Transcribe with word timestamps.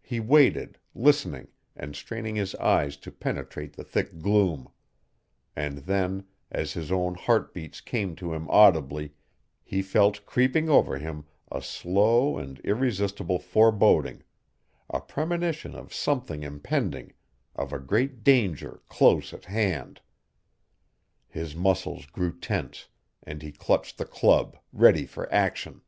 He 0.00 0.18
waited, 0.18 0.78
listening, 0.94 1.48
and 1.76 1.94
straining 1.94 2.36
his 2.36 2.54
eyes 2.54 2.96
to 2.96 3.12
penetrate 3.12 3.74
the 3.76 3.84
thick 3.84 4.18
gloom; 4.18 4.70
and 5.54 5.76
then, 5.80 6.24
as 6.50 6.72
his 6.72 6.90
own 6.90 7.16
heart 7.16 7.52
beats 7.52 7.82
came 7.82 8.16
to 8.16 8.32
him 8.32 8.48
audibly, 8.48 9.12
he 9.62 9.82
felt 9.82 10.24
creeping 10.24 10.70
over 10.70 10.96
him 10.96 11.26
a 11.50 11.60
slow 11.60 12.38
and 12.38 12.60
irresistible 12.60 13.38
foreboding 13.38 14.22
a 14.88 15.02
premonition 15.02 15.74
of 15.74 15.92
something 15.92 16.42
impending, 16.42 17.12
of 17.54 17.74
a 17.74 17.78
great 17.78 18.24
danger 18.24 18.80
close 18.88 19.34
at 19.34 19.44
hand. 19.44 20.00
His 21.28 21.54
muscles 21.54 22.06
grew 22.06 22.40
tense, 22.40 22.88
and 23.22 23.42
he 23.42 23.52
clutched 23.52 23.98
the 23.98 24.06
club, 24.06 24.56
ready 24.72 25.04
for 25.04 25.30
action. 25.30 25.82